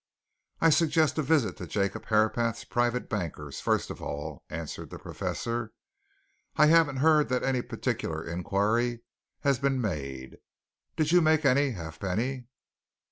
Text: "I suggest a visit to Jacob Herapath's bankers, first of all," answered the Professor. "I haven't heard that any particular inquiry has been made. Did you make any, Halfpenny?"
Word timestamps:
"I 0.61 0.71
suggest 0.71 1.19
a 1.19 1.21
visit 1.21 1.57
to 1.57 1.67
Jacob 1.67 2.05
Herapath's 2.07 2.65
bankers, 3.07 3.61
first 3.61 3.91
of 3.91 4.01
all," 4.01 4.43
answered 4.49 4.89
the 4.89 4.97
Professor. 4.97 5.73
"I 6.55 6.65
haven't 6.65 6.97
heard 6.97 7.29
that 7.29 7.43
any 7.43 7.61
particular 7.61 8.25
inquiry 8.27 9.01
has 9.41 9.59
been 9.59 9.79
made. 9.79 10.37
Did 10.95 11.11
you 11.11 11.21
make 11.21 11.45
any, 11.45 11.73
Halfpenny?" 11.73 12.47